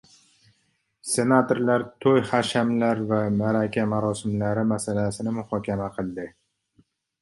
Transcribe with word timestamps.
Senatorlar 1.09 1.85
to‘y-hashamlar 2.07 3.05
va 3.13 3.21
ma’raka 3.37 3.87
marosimlari 3.95 4.67
masalasini 4.75 5.39
muhokama 5.41 5.97
qildi 6.01 6.31